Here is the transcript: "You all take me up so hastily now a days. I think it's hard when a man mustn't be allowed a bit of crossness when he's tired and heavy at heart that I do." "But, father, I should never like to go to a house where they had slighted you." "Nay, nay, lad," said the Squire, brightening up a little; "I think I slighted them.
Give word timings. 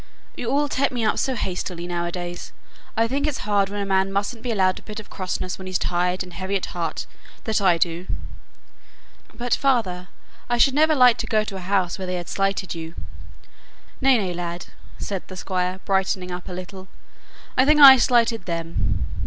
"You 0.35 0.49
all 0.49 0.67
take 0.67 0.91
me 0.91 1.05
up 1.05 1.19
so 1.19 1.35
hastily 1.35 1.85
now 1.85 2.05
a 2.05 2.11
days. 2.11 2.53
I 2.97 3.07
think 3.07 3.27
it's 3.27 3.45
hard 3.45 3.69
when 3.69 3.79
a 3.79 3.85
man 3.85 4.11
mustn't 4.11 4.41
be 4.41 4.49
allowed 4.49 4.79
a 4.79 4.81
bit 4.81 4.99
of 4.99 5.11
crossness 5.11 5.59
when 5.59 5.67
he's 5.67 5.77
tired 5.77 6.23
and 6.23 6.33
heavy 6.33 6.55
at 6.55 6.65
heart 6.73 7.05
that 7.43 7.61
I 7.61 7.77
do." 7.77 8.07
"But, 9.31 9.53
father, 9.53 10.07
I 10.49 10.57
should 10.57 10.73
never 10.73 10.95
like 10.95 11.19
to 11.19 11.27
go 11.27 11.43
to 11.43 11.55
a 11.57 11.61
house 11.61 11.99
where 11.99 12.07
they 12.07 12.15
had 12.15 12.29
slighted 12.29 12.73
you." 12.73 12.95
"Nay, 14.01 14.17
nay, 14.17 14.33
lad," 14.33 14.65
said 14.97 15.21
the 15.27 15.37
Squire, 15.37 15.79
brightening 15.85 16.31
up 16.31 16.49
a 16.49 16.51
little; 16.51 16.87
"I 17.55 17.63
think 17.63 17.79
I 17.79 17.97
slighted 17.97 18.45
them. 18.45 19.05